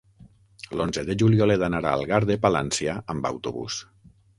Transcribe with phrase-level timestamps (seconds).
[0.79, 3.83] L'onze de juliol he d'anar a Algar de Palància amb autobús.